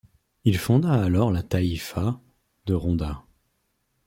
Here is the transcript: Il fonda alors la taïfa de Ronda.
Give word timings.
Il 0.45 0.57
fonda 0.57 0.93
alors 0.93 1.29
la 1.31 1.43
taïfa 1.43 2.19
de 2.65 2.73
Ronda. 2.73 3.21